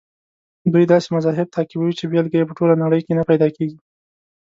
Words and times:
دوی 0.73 0.85
داسې 0.93 1.07
مذهب 1.15 1.47
تعقیبوي 1.55 1.93
چې 1.99 2.05
بېلګه 2.11 2.37
یې 2.39 2.47
په 2.49 2.53
ټوله 2.57 2.73
نړۍ 2.83 3.01
کې 3.05 3.13
نه 3.19 3.23
پیدا 3.29 3.47
کېږي. 3.55 3.77